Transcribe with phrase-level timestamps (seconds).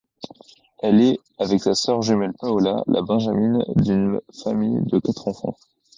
[0.79, 5.55] Elle est, avec sa sœur jumelle Paola, la benjamine d'une famille de quatre enfants.